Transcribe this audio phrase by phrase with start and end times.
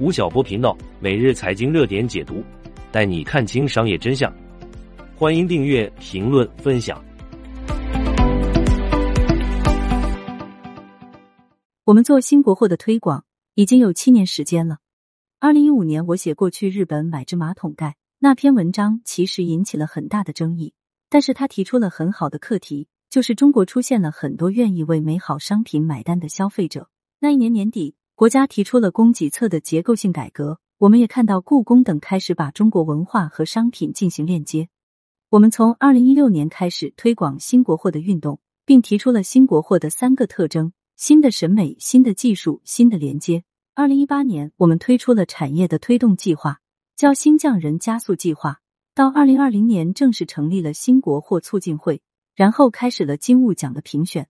[0.00, 2.42] 吴晓波频道每日财经热点解读，
[2.90, 4.32] 带你看清商业真相。
[5.14, 7.04] 欢迎订阅、评论、分享。
[11.84, 14.78] 我们做新国货的推广已经有七年时间了。
[15.38, 20.72] 二零一五年，我写过去日本买只马桶盖那篇文章，其实引起了很大的争议，
[21.10, 22.88] 但是他提出了很好的课题。
[23.10, 26.88] 就是中国出现了很多愿意为美好商品买单的消费者。
[27.18, 34.68] 那一年年底，国家提出了供给侧的结构性改革，我们也看到故宫等开始把中国文化和商品进行链接。
[35.30, 43.42] 我们从二零一六年开始推广新国货的运动，并提出了新国货的三个特征：新的审美、新的技术、新的连接。
[43.74, 46.60] 二零一八年，我们推出了产业的推动计划，
[46.96, 48.60] 叫新匠人加速计划。
[48.94, 52.02] 到二零二零年，正式成立了新国货促进会。
[52.34, 54.28] 然后开始了金物奖的评选。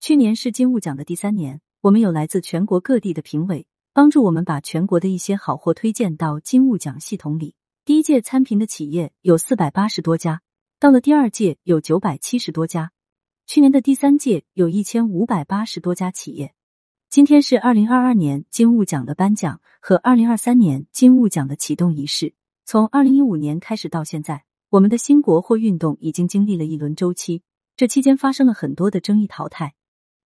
[0.00, 7.54] 去年是金物奖的第三年，我们有来自全国各地的评委帮助我们把全国的一些好货推荐到金物奖系统里。
[7.86, 10.42] 第一届参评的企业有四百八十多家，
[10.78, 12.92] 到了第二届有九百七十多家，
[13.46, 16.52] 去年的第三届有一千五百八十多家企业。
[17.08, 22.34] 今天是二零二二年金物奖的颁奖和二零二三年金物奖的启动仪式。
[22.66, 24.44] 从二零一五年开始到现在。
[24.68, 27.42] 我们的新国货运动已经经历了一轮周期，
[27.76, 29.74] 这期间发生了很多的争议淘汰。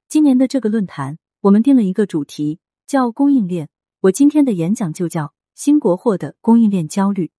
[0.06, 3.69] 今年的这个论坛，我们定了一个主题，叫供应链。
[4.00, 7.33] 我今天的演讲就叫新国货的供应链焦虑。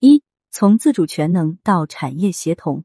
[0.00, 2.82] 一，从自主全能到产业协同。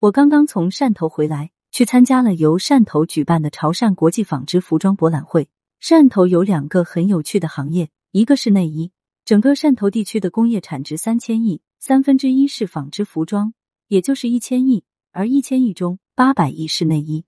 [0.00, 5.48] 我刚刚从汕头回来，去参加了由汕头举办的潮汕国际纺织服装博览会。
[5.80, 8.90] 汕头有两个很有趣的行业，一个是内衣，
[9.24, 11.62] 整个汕头地区的工业产值三千亿。
[11.78, 13.54] 三分之一是纺织服装，
[13.86, 17.24] 也就是一千亿，而一千亿中八百亿是内衣。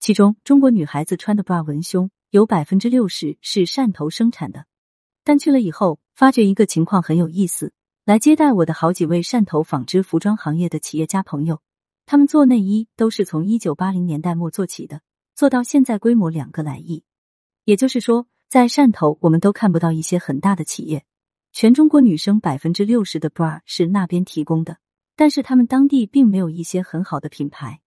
[0.00, 4.64] 其中，中国女孩子穿的 bra 文胸有百分之六十是汕头生产的。
[5.24, 7.74] 但去了以后，发觉一个情况很有意思。
[8.06, 11.60] 来接待我的好几位汕头纺织服装行业的企业家朋友，
[12.06, 15.02] 他们做内衣都是从一九八零年代末做起的，
[15.34, 17.04] 做到现在规模两个来亿。
[17.66, 21.04] 也就是说，在汕头，我们都看不到一些很大的企业。
[21.52, 24.78] 全中国女生百分之六十的 bra 是那边提供的，
[25.14, 27.80] 但是他们当地并没有一些很好的品牌。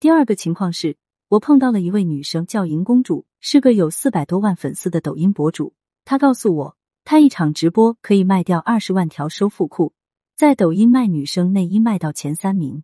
[0.00, 0.96] 第二个情况是
[1.30, 5.74] 我碰到了一位女生，叫银公主，是个有四百多万粉丝的抖音博主。
[6.04, 9.92] 她告诉我，她一场直播可以卖掉二十万条收腹裤，
[10.34, 12.82] 在抖音卖女生内衣卖到前三名。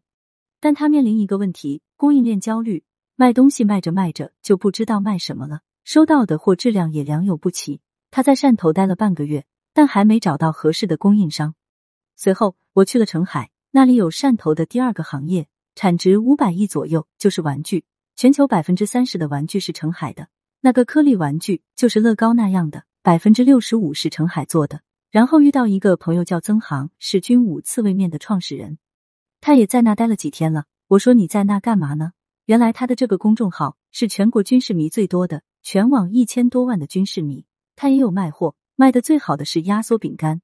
[0.60, 2.84] 但她面临一个问题：供应链焦虑，
[3.16, 7.80] 卖东西卖着卖着就不知道卖什么了，收到的货质量也良莠不齐。
[8.12, 9.44] 她在汕头待了半个月。
[9.72, 11.54] 但还没找到合适的供应商。
[12.14, 17.84] 随后我去了澄海，那里有汕头的第二个行业，产值五百亿左右，就是玩具。
[18.16, 20.28] 全球百分之三十的玩具是澄海的，
[20.62, 24.80] 那个颗粒玩具就是乐高那样的，百分之六十五是澄海做的。
[25.10, 28.78] 然后遇到一个朋友叫曾航，是军武刺猬面的创始人，
[29.42, 30.64] 他也在那待了几天了。
[30.88, 32.12] 我说你在那干嘛呢？
[32.46, 37.44] 原来他的这个公众号是全国军事迷最多的，全网一千多万的军事迷，
[37.74, 38.56] 他也有卖货。
[38.76, 40.40] 卖的最好的是压缩饼干。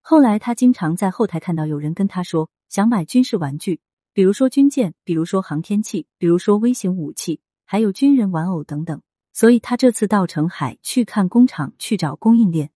[0.00, 3.80] 后来他经常在后台看到有人跟他说想买军事玩具，
[4.18, 9.00] 比如说军舰，比如说航天器，比如说微型武器，还有军人玩偶等等。
[9.32, 12.72] 所以他这次到澄海去看工厂，去找供应链。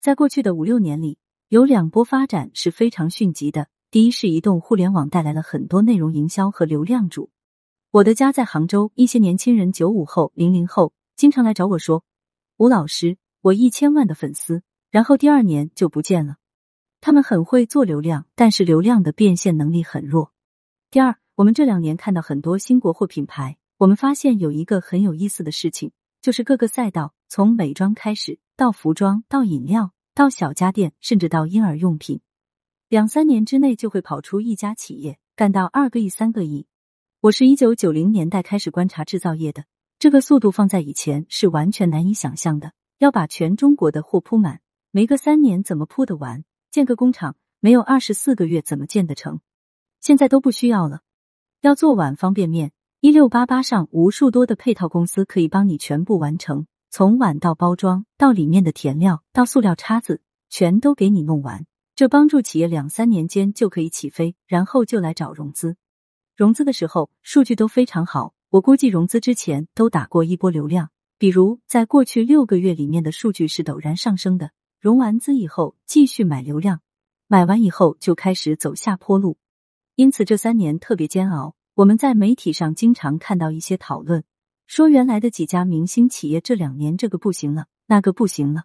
[0.00, 3.66] 在过去的五六年里，有两波发展是非常迅疾的。
[3.90, 7.30] 第一是移动互联网带来了很多内容营销和流量主。
[7.90, 12.04] 我的家在杭州，一些年轻人九五后、零零后经常来找我说
[12.58, 16.36] ：“吴老师。”我一千万的粉丝，然后第二年就不见了。
[17.00, 20.30] 他们很会做流量，但是流量的变现能力很弱。
[20.88, 25.90] 第二，我们这两年看到很多新国货品牌，我们发现有一个很有意思的事情，
[26.22, 32.20] 就是各个赛道，从美妆开始，到服装，到饮料，到小家电，甚至到婴儿用品，
[32.88, 36.66] 两三年之内就会跑出一家企业，干到二个亿、三个亿。
[37.20, 39.64] 我是一九九零年代开始观察制造业的，
[39.98, 42.72] 这个速度放在以前是完全难以想象的。
[42.98, 44.60] 要把全中国的货铺满，
[44.92, 46.44] 没个三年怎么铺得完？
[46.70, 49.40] 建个工厂没有二十四个月怎么建得成？
[50.06, 51.00] 现在都不需要了。
[51.62, 52.70] 要做碗方便面，
[53.00, 61.66] 一六八八上无数多的配套公司可以帮你全部完成，从碗到包装，到里面的填料，到塑料叉子，全都给你弄完。
[61.96, 65.76] 这帮助企业两三年间就可以起飞，然后就来找融资。
[66.36, 70.90] 融资的时候数据都非常好，我估计融资之前都打过一波流量。
[71.18, 76.80] 比如，在过去六个月里面的数据是陡然上升的，融完资以后继续买流量，
[77.26, 79.36] 买完以后就开始走下坡路，
[79.96, 81.54] 因此这三年特别煎熬。
[81.72, 84.24] 我们在媒体上经常看到一些讨论，
[84.66, 88.64] 说原来的几家明星企业这两年这个不行了，那个不行了。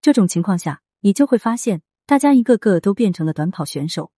[0.00, 4.12] 这种情况下，你就会发现，大家一个个都变成了短跑选手。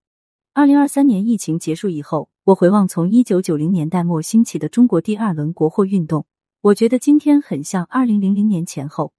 [0.52, 6.24] 二零二三年疫情结束以后，我回望从一九九零年代末兴起的中国第二轮国货运动，
[6.60, 9.12] 我觉得今天很像二零零零年前后。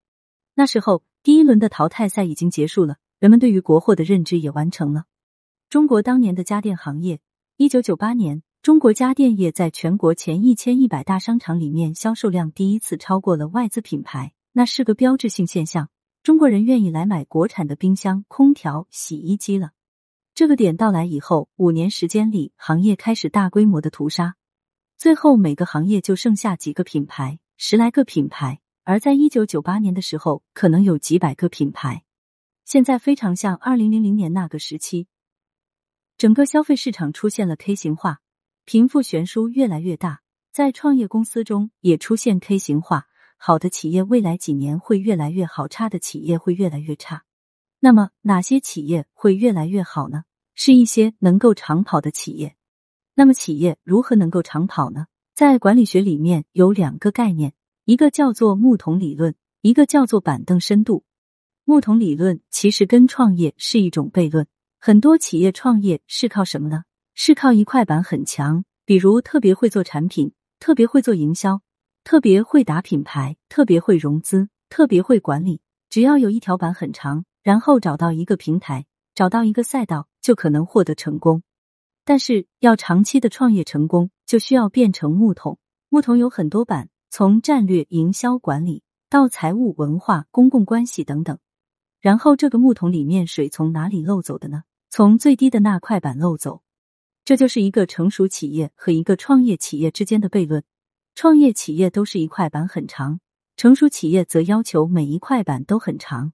[0.54, 5.04] 那时候，第一轮的淘汰赛已经结束了，人们对于国货的认知也完成了。
[5.70, 7.20] 中国当年的家电行业，
[7.58, 15.90] 一九九八年，中国家电业在全国前一千一百大商场里面销售量第一次超过了外资品牌，那是个标志性现象。
[16.24, 19.72] 中国人愿意来买国产的冰箱、空调、洗衣机了。
[20.34, 24.36] 这个点到来以后，五年时间里，行业开始大规模的屠杀，
[24.98, 28.60] 最后每个行业就剩下几个品牌，十来个品牌。
[28.84, 32.04] 而在一九九八年的时候，可能有几百个品牌。
[32.66, 35.08] 现在非常像二零零零年那个时期，
[36.18, 38.20] 整个消费市场出现了 K 型化，
[38.64, 40.22] 贫富悬殊越来越大，
[40.54, 43.08] 在创业公司中也出现 K 型化。
[43.38, 47.26] 好的企业未来几年会越来越好，差的企业会越来越差。
[47.82, 50.24] 那么哪些企业会越来越好呢？
[50.56, 52.56] 是一些能够长跑的企业。
[53.14, 55.08] 那么企业如何能够长跑呢？
[55.36, 57.54] 在管理学里面有两个概念，
[57.84, 61.04] 一个叫做木桶理论，一个叫做板凳深度。
[61.66, 64.48] 木桶理论其实跟创业是一种悖论。
[64.88, 66.84] 很多企业创业是靠什么呢？
[67.16, 71.60] 是靠一块板很强，比如特别会做产品，特别会做营销，
[72.04, 75.60] 特别会打品牌，特别会融资，特别会管理。
[75.90, 77.26] 只要有一条板很长。
[77.42, 78.86] 然后找到一个平台，
[79.16, 81.42] 找到一个赛道，就可能获得成功。
[82.04, 85.58] 但是要长期的创业成功，就需要变成木桶。
[85.90, 91.40] 木桶有很多板，从战略、营销、管理到财务、文化、公共关系等等。
[92.00, 94.62] 然后这个木桶里面水从哪里漏走的呢？
[94.90, 96.62] 从最低的那块板漏走。
[97.24, 100.64] 这就是一个成熟企业和一个创业企业之间的悖论。
[101.16, 103.20] 创业企业都是一块板很长，
[103.58, 106.34] 成熟企业则要求每一块板都很长。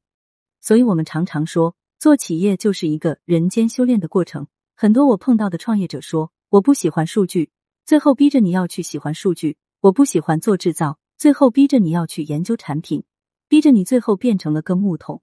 [0.59, 4.48] 所以我们常常说，做企业就是一个人间修炼的过程。
[4.75, 7.51] 很多我碰到的创业者说，我不喜欢数据，
[7.86, 13.04] 最后逼着你要去喜欢数据；我不喜欢做制造，最后逼着你要去研究产品，
[13.47, 15.21] 逼着你最后变成了个木桶。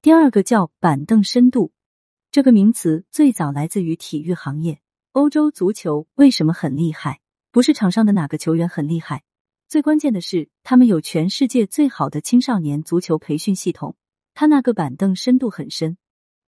[0.00, 1.72] 第二个叫板凳深度，
[2.32, 4.78] 这个名词最早来自于体育行业。
[5.12, 7.20] 欧洲足球为什么很厉害？
[7.50, 9.22] 不是场上的哪个球员很厉害，
[9.68, 13.96] 最关键的是他们有全世界最好的青少年足球培训系统。
[14.32, 15.98] 他那个板凳深度很深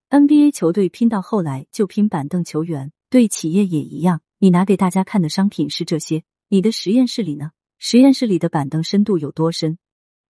[0.09, 4.23] ，NBA 球队拼到后来就拼板凳球员，对企业也一样。
[4.39, 7.51] 你拿给大家看的商品是这些，你的实验室里呢？
[7.79, 9.77] 实验室里的板凳深度有多深？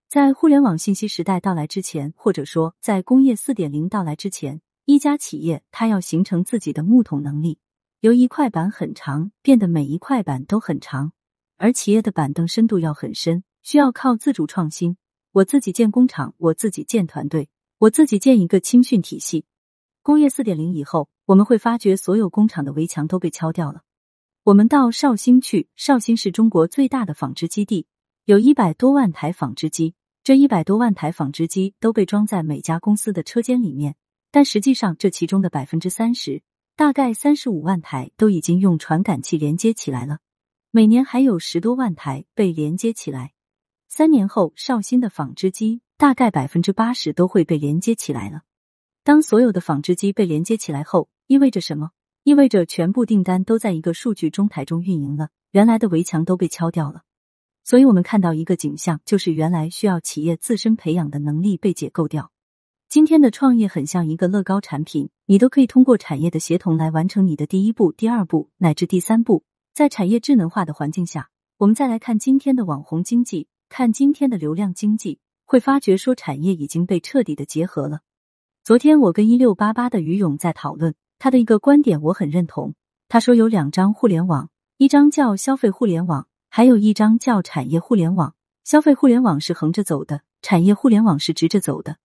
[0.09, 7.59] 在互联网信息时代到来之前，或者说在工业四点零到来之前，一家企业它要形成自己的木桶能力，
[8.01, 11.13] 由一块板很长变得每一块板都很长，
[11.57, 14.99] 而企业的板凳深度要很深，需要靠自主创新。
[15.33, 17.49] 我自己建工厂，我自己建团队，
[17.79, 19.47] 我自己建一个青训体系。
[20.03, 23.81] 工业四点零以后，我们会发觉所有工厂的围墙都被敲掉了。
[24.43, 27.87] 我们到绍兴去，绍兴是中国最大的纺织基地，
[28.27, 29.95] 有一百多万台纺织机。
[30.23, 33.95] 这一百多万台纺织机都被装在每家公司的车间里面，
[34.35, 36.43] 但实际上这其中的百分之三十，
[36.75, 40.19] 大概三十五万台都已经用传感器连接起来了，
[40.73, 43.33] 每年还有十多万台被连接起来。
[43.87, 48.43] 三年后，绍兴的纺织机大概百分之八十都会被连接起来了。
[49.05, 51.93] 当所有的纺织机被连接起来后，意味着什么？
[52.25, 57.03] 意味着全部订单都在一个数据中台中运营了，原来的围墙都被敲掉了。
[57.63, 62.33] 所以，我们看到一个景象，就是原来需要企业自身培养的能力被解构掉。
[62.95, 69.43] 今天的创业很像一个乐高产品，你都可以通过产业的协同来完成你的第一步、第二步乃至第三步。
[69.75, 73.49] 在产业智能化的环境下，我们再来看今天的网红经济。
[73.69, 78.03] 看今天的流量经济，会发觉说产业已经被彻底的结合了。
[78.63, 82.77] 昨天我跟一六八八的于勇在讨论他的一个观点，我很认同。
[83.09, 88.37] 他说有两张互联网，一张叫消费互联网，还有一张叫产业互联网。
[88.63, 91.97] 消费互联网是横着走的，产业互联网是直着走的。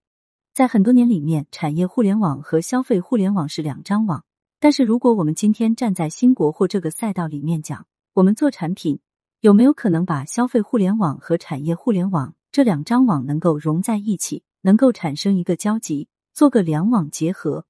[0.59, 4.25] 在很多年里面，产业互联网和消费互联网是两张网。
[4.59, 8.99] 但是如果我们今天站在新国货这个赛道里面讲，我们做产品。
[9.39, 17.65] 有没有可能把消费互联网和产业互联网这两张网能够融在一起，能够产生一个交集，做个两网结合？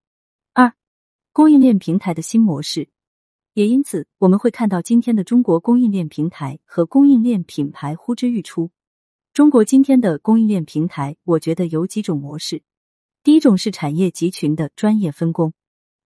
[0.54, 0.74] 二，
[1.32, 2.90] 供应链平台的新模式。
[3.54, 8.72] 也因此，我们会看到今天的中国供应链平台和供应链品牌呼之欲出。
[9.32, 12.64] 中国今天的供应链平台，我觉得有几种模式。
[13.22, 15.52] 第一种是产业集群的专业分工。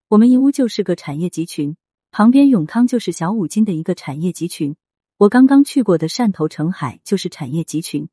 [0.08, 1.76] 我们义乌就是个产业集群，
[2.10, 4.74] 旁边永康就是小五金的一个产业集群。
[5.16, 8.08] 我刚刚去过的汕头澄海就是产业集群。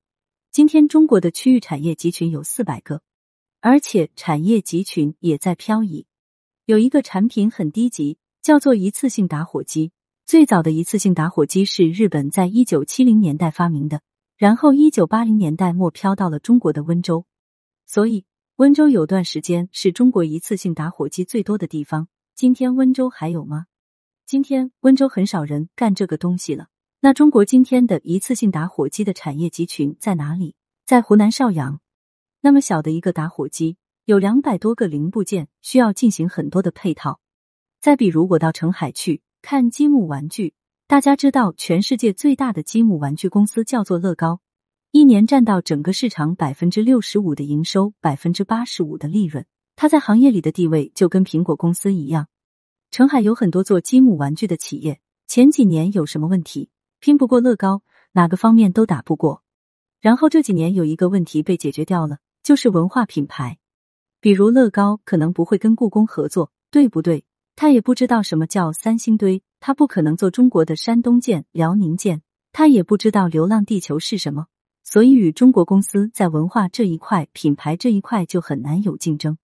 [0.52, 3.02] 今天中国的区域产业集群有四百个，
[3.60, 6.06] 而且产业集群也在漂移。
[6.66, 9.92] 有一个产品很低级，叫做一次性打火机。
[10.28, 14.02] 最早的一次性打火机是日本在一九七零年代发明的，
[14.38, 17.26] 然后一九八零年代末飘到了中国的温州，
[17.88, 18.26] 所以
[18.58, 22.08] 温州有段时间是中国一次性打火机最多的地方。
[22.36, 23.66] 今天温州还有吗？
[24.26, 26.68] 今天温州很少人干这个东西了。
[27.00, 30.56] 那中国今天的一次性打火机的产业集群在哪里？
[30.86, 31.80] 在湖南邵阳。
[32.42, 37.20] 那么小的一个打火机有两百多个零部件，需要进行很多的配套。
[37.80, 39.22] 再比如我到澄海去。
[39.42, 40.54] 看积木玩具，
[40.86, 44.40] 大家知道全世界最大的积木玩具公司叫做乐高，
[44.94, 49.46] 一年占到整个市场百分之六十五的营收，百分之八十五的利润。
[49.78, 52.28] 它在行业里的地位就跟苹果公司一样。
[52.92, 56.70] 澄海有很多做积木玩具的企业，前几年有什么问题？
[57.00, 59.44] 拼不过乐高，哪个方面都打不过。
[60.02, 63.60] 然后这几年有一个问题被解决掉了，就是文化品牌，
[64.20, 67.24] 比如乐高可能不会跟故宫合作，对不对？
[67.56, 72.22] 他也不知道什么叫三星堆，他不可能做中国的山东舰、辽宁舰，
[72.52, 74.48] 他也不知道流浪地球是什么，
[74.84, 79.38] 所以与中国公司在文化这一块、品牌这一块就很难有竞争。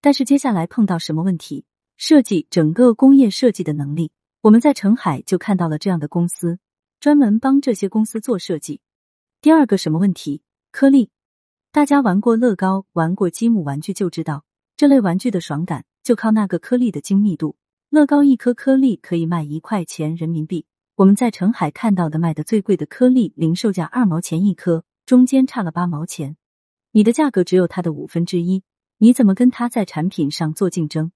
[0.00, 1.64] 但是接下来碰到什么问题？
[1.96, 4.10] 设计整个工业设计的能力，
[4.40, 6.58] 我们在澄海就看到了这样的公司，
[7.00, 8.80] 专门帮这些公司做设计。
[9.40, 10.42] 第二个什么问题？
[10.70, 11.10] 颗粒，
[11.70, 14.44] 大家玩过乐高、玩过积木玩具就知道，
[14.76, 15.84] 这类玩具的爽感。
[16.02, 17.54] 就靠那个颗粒的精密度，
[17.88, 20.66] 乐高一颗颗粒可以卖一块钱人民币。
[20.96, 26.36] 我们在澄海看到的卖的最贵的颗粒，零售价二毛钱一颗，中间差了八毛钱。
[26.90, 28.62] 你的价格只有它的五分之一，
[28.98, 31.12] 你怎么跟他在产品上做竞争？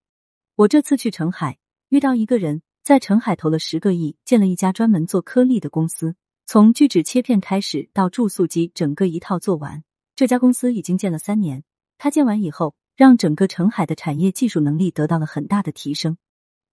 [0.54, 1.58] 我这次去澄海
[1.90, 6.16] 遇到一个人，在澄海投了十个亿，建了一家专门做颗粒的公司，
[6.46, 9.84] 从聚酯切片开始到注塑机，整个一套做完。
[10.14, 11.64] 这家公司已经建了三年，
[11.98, 12.74] 他建完以后。
[12.96, 16.16] 让整个澄海的产业技术能力得到了很大的提升。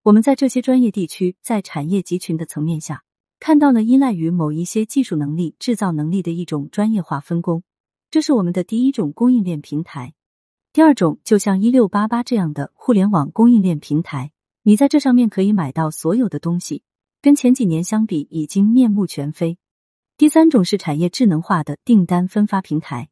[0.03, 3.05] 我们在这些专业地区，在产业集群的层面下，
[3.39, 7.63] 看到了依赖于某一些技术能力、制造能力的一种专业化分工。
[8.11, 10.13] 这是我们的第一种供应链平台。
[10.73, 14.33] 第二种，就像一六八八这样的互联网供应链平台，
[14.63, 16.83] 你在这上面可以买到所有的东西，
[17.21, 19.57] 跟前几年相比已经面目全非。
[20.17, 23.07] 第三种是产业智能化的订单分发平台。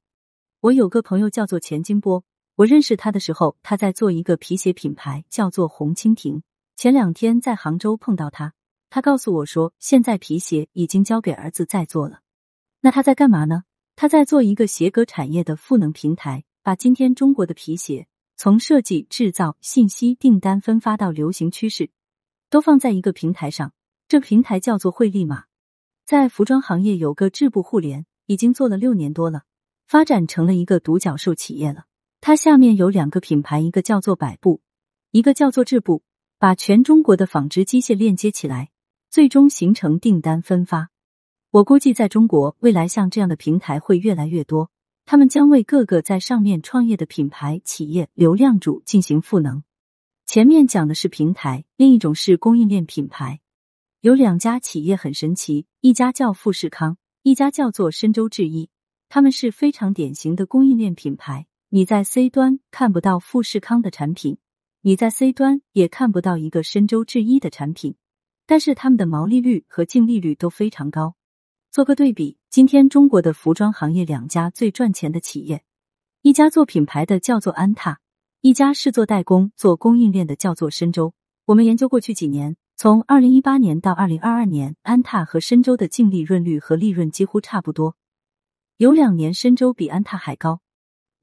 [0.59, 2.25] 我有个朋友叫做钱金波。
[2.57, 6.43] 我认识他的时候，他在做一个皮鞋品牌，叫做红蜻蜓。
[6.81, 8.55] 前两天在杭州碰到他，
[8.89, 12.21] 他告诉我说，现在皮鞋已经交给儿子在做了。
[12.79, 13.65] 那他在干嘛呢？
[13.95, 21.91] 他在做一个鞋革产业的赋能平台，把今天中国的皮鞋从设计、制造、信息、订单分发到流行趋势，
[22.49, 23.73] 都放在一个平台上。
[24.07, 25.43] 这平台叫做汇利马，
[26.03, 29.43] 在服装行业有个智部互联，已经做了六年多了，
[29.85, 31.85] 发展成了一个独角兽企业了。
[32.21, 34.61] 它下面有两个品牌，一个叫做百步，
[35.11, 36.01] 一个叫做智部，
[36.41, 38.71] 把全中国的纺织机械链接起来，
[39.11, 40.89] 最终形成订单分发。
[41.51, 44.71] 我估计在中国未来像这样的平台会越来越多，
[45.05, 49.63] 他们将为各个在上面创业的品牌企业流量主进行赋能。
[50.25, 53.39] 前面讲的是平台，另一种是供应链品牌。
[53.99, 58.71] 有两家企业很神奇，一家叫富士康，一家叫做深州制衣，
[59.09, 61.45] 他们是非常典型的供应链品牌。
[61.69, 64.39] 你在 C 端看不到富士康的产品，
[64.83, 67.93] 你在 C 端也看不到一个深州制衣的产品，
[68.47, 71.15] 但是他们的毛利率和净利率都非常高。
[71.69, 75.63] 做个对比，今天中国的服装行业两家最赚钱的企业，
[76.23, 77.99] 一家做品牌的叫做安踏，
[78.41, 81.13] 一家是做代工、做供应链的叫做深州。
[81.45, 87.95] 我们研究过去几年，从二零一八年到二零二二年，安踏和深州的净利润率和利润几乎差不多，
[88.77, 90.59] 有两年深州比安踏还高。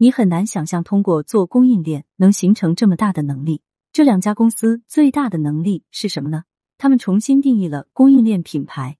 [0.00, 3.62] 你很难想象，通过做供应链能形成这么大的能力。
[3.92, 6.44] 这两家公司最大的能力是什么呢？
[6.78, 8.96] 他们重新定义了供应链品牌。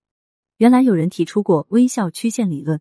[0.56, 2.80] 原来有人提出过微笑曲线理论，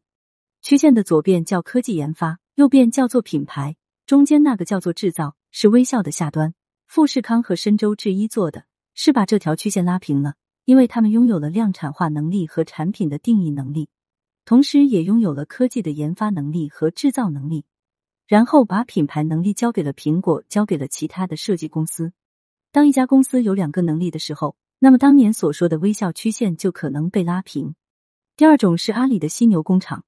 [0.64, 3.76] 曲线的左边叫科技研发，右边叫做品牌，
[4.08, 6.56] 中间那个叫做制造，是微笑的下端。
[6.88, 8.64] 富士康和深州制衣做的
[8.96, 10.34] 是把这条曲线拉平了，
[10.66, 13.90] 因为他们拥有了量产化能力和产品的定义能力，
[14.44, 17.66] 同时也拥有了科技的研发能力和制造能力。
[18.28, 22.12] 然后把品牌能力交给了苹果，交给了其他的设计公司。
[22.72, 27.74] 当一家公司有两个能力的时候，那么当年所说的微笑曲线就可能被拉平。
[28.36, 30.04] 第二种是阿里的犀牛工厂，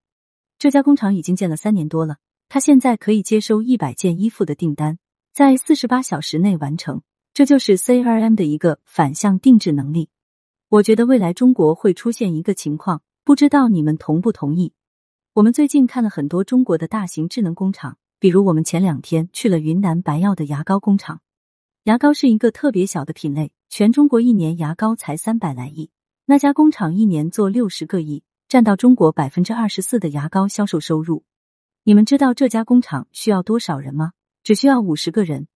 [0.60, 2.18] 这家工厂已经建了三年多了，
[2.50, 5.00] 它现在可以接收一百件衣服的订单，
[5.34, 7.02] 在四十八小时内完成。
[7.34, 10.10] 这就是 CRM 的一个反向定制能力。
[10.68, 14.74] 我觉得未来中国会出现一个情况，不知道你们同不同意？
[15.34, 17.98] 我们最近看了很多中国的大型智能工厂。
[18.22, 21.22] 比如我们前两天去了云南白药的牙膏工厂，
[21.84, 25.90] 牙膏是一个特别小的品类，全中国一年牙膏才三百来亿，
[26.26, 31.24] 那家工厂一年做六十个亿，占到中国百分之二十四的牙膏销售收入。
[31.86, 34.12] 你们知道这家工厂需要多少人吗？
[34.44, 35.48] 只需要五十个人。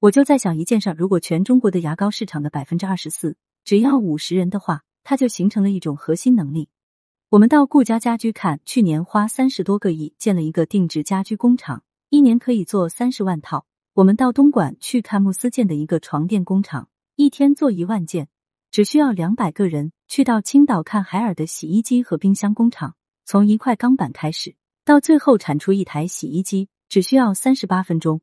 [0.00, 6.70] 我就在想一件事：如果全中国的牙膏市场的百分之二十四只要五十人的话，它就形成了一种核心能力。
[7.28, 11.84] 我们到顾家家居看，去年花三十多个亿建了一个定制家居工厂。
[12.10, 13.66] 一年可以做三十万套。
[13.92, 18.26] 我们到东莞去看慕思建的一个床垫工厂，一天做一万件，
[18.72, 19.92] 只需要两百个人。
[20.08, 28.20] 去到青岛看海尔的洗衣机和冰箱工厂，从一块钢板开始，到最后产出一台洗衣机，只需要三十八分钟。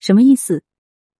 [0.00, 0.64] 什么意思？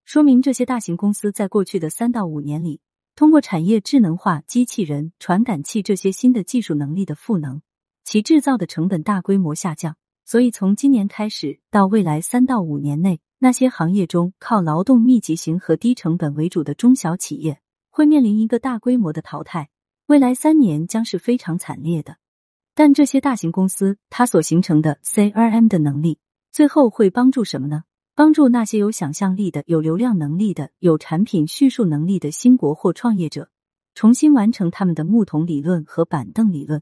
[0.05, 2.81] 说明这些大型公司在过去的三到五年里，
[3.15, 7.63] 通过产业智能化、机器人、传感器这些新的技术能力的赋能，
[8.03, 9.95] 其制造的成本大规模下降。
[10.31, 17.59] 所以，从今年开始到未来三到五年内，那些行业中靠劳动密集型和低成本为主的中小企业
[17.91, 19.71] 会面临一个大规模的淘汰。
[20.07, 22.19] 未来三年将是非常惨烈的。
[22.77, 26.21] 但这些大型公司它所形成的 CRM 的能力，
[26.53, 27.83] 最后会帮助什么呢？
[28.15, 33.51] 帮助那些有想象力的、有流量能力的、有产品叙述能力的新国货创业者，
[33.97, 36.81] 重新完成他们的木桶理论和板凳理论。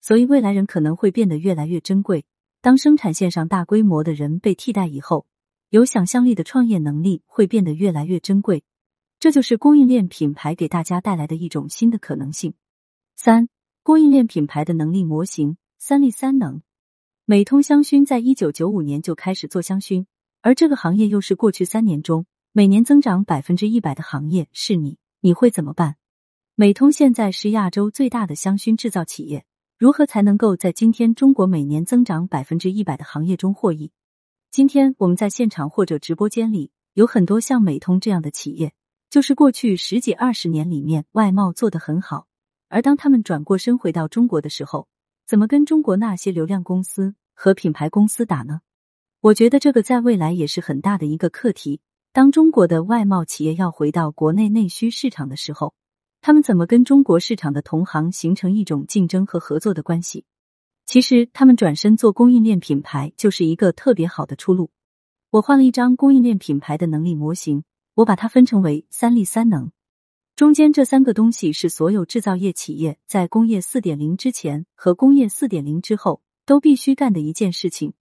[0.00, 2.24] 所以，未来人可能会变得越来越珍贵。
[2.66, 5.24] 当生产线上大规模的人被替代以后，
[5.70, 8.64] 有想象力的创业能力会变得越来越珍贵。
[9.20, 12.54] 这就是供应链品牌给大家带来的一种新的可能性。
[13.14, 13.48] 三、
[13.84, 16.60] 供应链品牌的能力模型：三力三能。
[17.24, 20.06] 美通香薰在一九九五年就开始做香薰，
[20.42, 24.48] 而这个行业又是过去三年中每年增长百分之一百的行业。
[24.50, 25.94] 是你，你会怎么办？
[26.56, 29.44] 美通现在是亚洲最大的香薰制造企业。
[29.78, 33.92] 如何才能够在今天中国每年增长百分之一百的行业中获益？
[34.50, 38.72] 今天我们在现场或者直播间里有很多像美通这样的企业，
[39.10, 42.26] 就是过去十几二十年里面外贸做得很好，
[42.70, 44.88] 而当他们转过身回到中国的时候，
[45.26, 48.62] 怎么跟中国那些流量公司和品牌公司打呢？
[49.20, 51.82] 我觉得这个在未来也是很大的一个课题。
[52.14, 55.74] 当中国的外贸企业要回到国内内需市场的时候。
[56.26, 60.24] 他们怎么跟中国市场的同行形成一种竞争和合作的关系？
[60.84, 64.72] 其实，他们转身做供应链品牌就是一个特别好的出路。
[65.30, 67.62] 我换了一张供应链品牌的能力模型，
[67.94, 69.70] 我把它分成为三力三能。
[70.34, 77.92] 中间这三个东西是所有制造业企业在工业四点零之前和工业四点零之后都必须干的一件事情，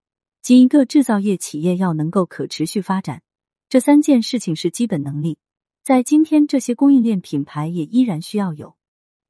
[0.42, 3.22] 即一个制造业企业要能够可持续发展。
[3.70, 5.38] 这三件事情是基本能力。
[5.86, 8.76] 在今天，这些供应链品牌也依然需要有。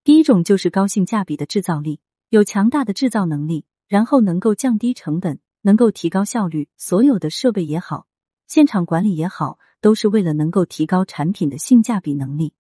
[0.05, 6.69] 第一种就是高性价比的制造力，有强大的制造能力，然后能够降低成本，能够提高效率。
[6.77, 8.07] 所有的设备也好，
[8.47, 12.53] 现场管理也好，都是为了能够提高产品的性价比能力。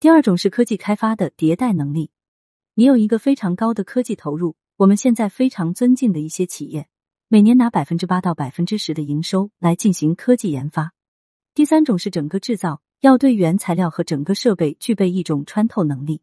[0.00, 2.10] 第二种是科技开发的迭代能力，
[2.74, 4.54] 你有一个非常高的科技投入。
[4.76, 6.88] 我们现在非常尊敬的一些企业，
[7.28, 10.92] 每年拿百分之八到百分之十的营收来进行科技研发。
[11.54, 12.82] 第三种是整个制造。
[13.00, 16.20] 要对原材料和整个设备具备一种穿透能力。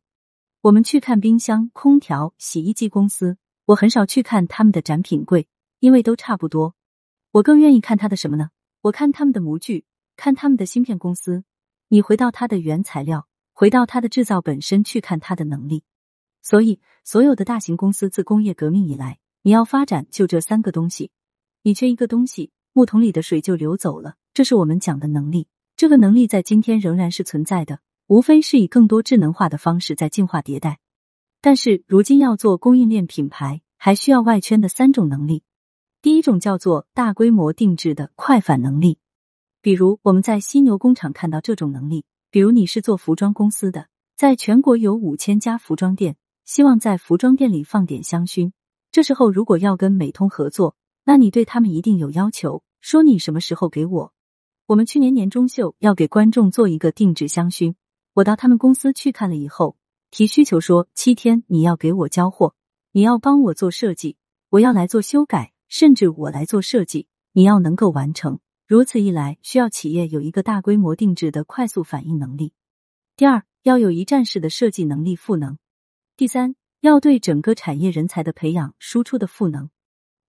[0.61, 5.47] 我们去看冰箱、空调、洗衣机公司，我很少去看他们的展品柜，
[5.79, 6.75] 因为都差不多。
[7.31, 8.49] 我更愿意看他的什么呢？
[8.81, 9.85] 我看他们的模具，
[10.15, 11.43] 看他们的芯片公司。
[11.87, 15.83] 你回到它的原材料，回到它的制造本身去看它的能力。
[16.43, 21.11] 所以，所有的大型公司自工业革命以来，你要发展就这三个东西。
[21.63, 24.15] 你缺一个东西，木桶里的水就流走了。
[24.33, 25.47] 这是我们讲的能力。
[25.77, 30.79] 这个能力在今天仍然是存在的，无非是以更多智能化的方式在进化迭代。
[31.39, 35.43] 但是如今要做供应链品牌，还需要外圈的三种能力。
[36.01, 38.97] 第一种叫做大规模定制的快反能力，
[39.61, 42.05] 比如我们在犀牛工厂看到这种能力。
[42.31, 48.51] 比如你是做服装公司的，在全国有五千家服装店，希望在服装店里放点香薰。
[48.91, 54.13] 这时候如果要跟美通合作，那你对他们一定有要求，说你什么时候给我。
[54.67, 57.75] 我们去年年中秀要给观众做一个定制香薰，
[58.13, 59.77] 我到他们公司去看了以后，
[60.11, 62.53] 提需求说七天你要给我交货，
[62.91, 64.17] 你要帮我做设计，
[64.49, 68.41] 我要来做修改，甚至我来做设计，你要能够完成。
[68.67, 72.51] 如此一来，需要企业有一个大规模定制的快速反应能力。
[73.15, 75.57] 第二，要有一站式的设计能力赋能。
[76.17, 79.69] 第三，要对整个产业人才的培养输出的赋能。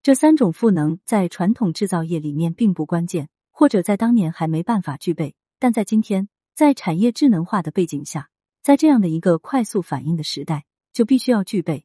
[0.01, 3.29] 这三种赋能在传统制造业里面并不关键。
[3.59, 8.31] 或者在当年还没办法具备，但在今天，在产业智能化的背景下，
[8.63, 11.85] 在这样的一个快速反应的时代，就必须要具备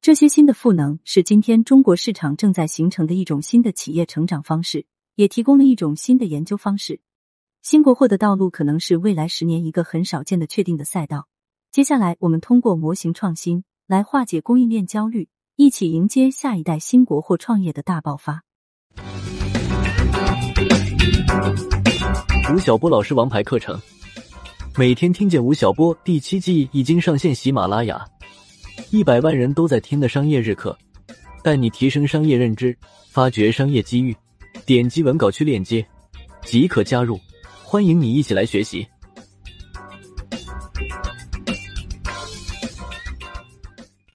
[0.00, 0.98] 这些新的赋能。
[1.04, 4.86] 是今天中国市场正在形成的一种新的企业成长方式。
[5.14, 7.02] 也提供了一种新的研究方式。
[7.60, 11.28] 新国货的道路可能是未来十年一个很少见的确定的赛道。
[11.70, 18.44] 接下来，我们通过模型创新来化解供应链焦虑，一起迎接下一代新国货创业的大爆发。
[22.54, 23.80] 吴晓波老师王牌课程，
[24.76, 28.04] 每天听见吴晓波第七季已经上线喜马拉雅，
[28.90, 30.76] 一百万人都在听的商业日课，
[31.42, 32.76] 带你提升商业认知，
[33.10, 34.14] 发掘商业机遇。
[34.64, 35.84] 点击文稿区链接
[36.44, 37.18] 即可加入，
[37.64, 38.86] 欢迎你一起来学习。